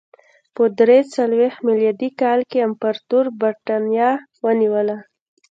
په 0.55 0.63
درې 0.79 0.99
څلوېښت 1.13 1.59
میلادي 1.67 2.09
کال 2.21 2.39
کې 2.51 2.65
امپراتور 2.67 3.25
برېټانیا 3.41 4.09
ونیوله 4.45 4.97